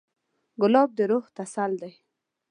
ګلاب 0.61 0.89
د 0.97 0.99
روح 1.09 1.25
تسل 1.37 1.71
دی. 1.81 1.93